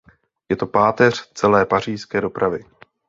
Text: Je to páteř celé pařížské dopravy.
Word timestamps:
Je 0.49 0.55
to 0.55 0.67
páteř 0.67 1.31
celé 1.33 1.65
pařížské 1.65 2.21
dopravy. 2.21 2.65